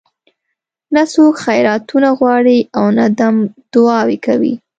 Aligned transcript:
نه 0.95 1.03
څوک 1.13 1.33
خیراتونه 1.45 2.09
غواړي 2.19 2.57
او 2.77 2.85
نه 2.97 3.05
دم 3.19 3.35
دعاوې 3.73 4.17
کوي. 4.25 4.53